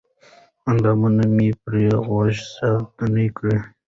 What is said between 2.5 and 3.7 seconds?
شانتې کړل